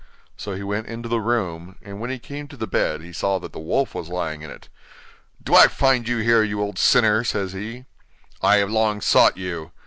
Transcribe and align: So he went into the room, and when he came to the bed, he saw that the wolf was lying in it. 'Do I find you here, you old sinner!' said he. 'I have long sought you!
So 0.35 0.55
he 0.55 0.63
went 0.63 0.87
into 0.87 1.07
the 1.07 1.21
room, 1.21 1.75
and 1.83 1.99
when 1.99 2.09
he 2.09 2.17
came 2.17 2.47
to 2.47 2.57
the 2.57 2.65
bed, 2.65 3.01
he 3.03 3.13
saw 3.13 3.37
that 3.37 3.53
the 3.53 3.59
wolf 3.59 3.93
was 3.93 4.09
lying 4.09 4.41
in 4.41 4.49
it. 4.49 4.67
'Do 5.43 5.53
I 5.53 5.67
find 5.67 6.07
you 6.07 6.17
here, 6.17 6.41
you 6.41 6.59
old 6.59 6.79
sinner!' 6.79 7.23
said 7.23 7.51
he. 7.51 7.85
'I 8.41 8.55
have 8.55 8.71
long 8.71 9.01
sought 9.01 9.37
you! 9.37 9.73